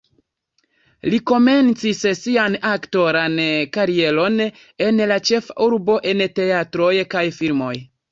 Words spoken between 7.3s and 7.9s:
filmoj.